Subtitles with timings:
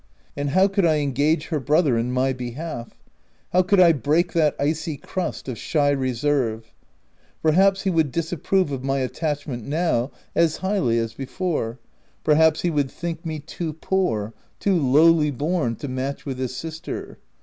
[0.35, 2.95] And how could I engage her brother in my behalf?
[3.51, 6.73] how could I break that icy crust of shy reserve?
[7.43, 11.77] Perhaps he would disapprove of my attachment now, as highly as before;
[12.23, 16.25] perhaps he would think me 256 THE TENANT too poor— too lowly born, to match
[16.25, 17.19] with his sister.